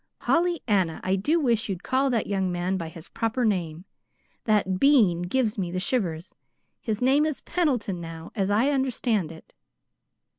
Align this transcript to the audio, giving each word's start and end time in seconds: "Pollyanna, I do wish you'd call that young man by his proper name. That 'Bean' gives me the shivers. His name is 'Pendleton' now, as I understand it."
"Pollyanna, 0.19 0.99
I 1.03 1.15
do 1.15 1.39
wish 1.39 1.69
you'd 1.69 1.83
call 1.83 2.09
that 2.09 2.25
young 2.25 2.51
man 2.51 2.75
by 2.75 2.87
his 2.89 3.07
proper 3.07 3.45
name. 3.45 3.85
That 4.45 4.79
'Bean' 4.79 5.21
gives 5.21 5.59
me 5.59 5.69
the 5.71 5.79
shivers. 5.79 6.33
His 6.79 7.03
name 7.03 7.23
is 7.23 7.41
'Pendleton' 7.41 8.01
now, 8.01 8.31
as 8.33 8.49
I 8.49 8.69
understand 8.71 9.31
it." 9.31 9.53